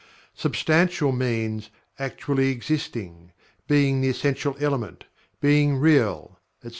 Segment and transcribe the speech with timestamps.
[0.33, 1.69] "Substantial" means:
[1.99, 3.33] "actually existing;
[3.67, 5.03] being the essential element;
[5.39, 6.69] being real," etc.